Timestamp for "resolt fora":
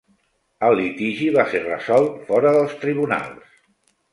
1.65-2.55